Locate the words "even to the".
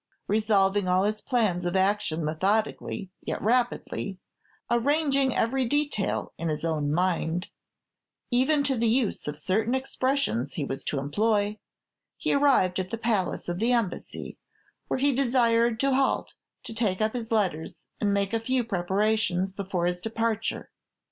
8.31-8.89